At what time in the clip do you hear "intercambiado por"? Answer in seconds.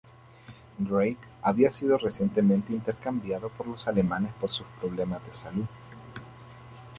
2.73-3.67